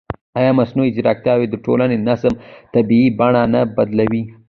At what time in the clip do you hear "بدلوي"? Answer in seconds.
3.75-4.23